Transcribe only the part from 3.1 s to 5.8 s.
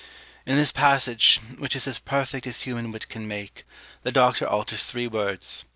make, the Doctor alters three words.